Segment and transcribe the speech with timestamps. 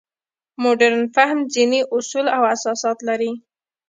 [0.61, 3.31] مډرن فهم ځینې اصول او اساسات لري.